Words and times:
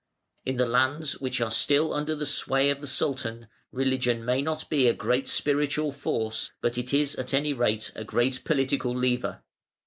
In 0.45 0.57
the 0.57 0.65
lands 0.65 1.19
which 1.21 1.39
are 1.41 1.51
still 1.51 1.93
under 1.93 2.15
the 2.15 2.25
sway 2.25 2.71
of 2.71 2.81
the 2.81 2.87
Sultan, 2.87 3.47
religion 3.71 4.25
may 4.25 4.41
not 4.41 4.67
be 4.67 4.87
a 4.87 4.95
great 4.95 5.27
spiritual 5.29 5.91
force, 5.91 6.51
but 6.59 6.75
it 6.75 6.91
is 6.91 7.13
at 7.17 7.35
any 7.35 7.53
rate 7.53 7.91
a 7.93 8.03
great 8.03 8.43
political 8.43 8.95
lever. 8.97 9.43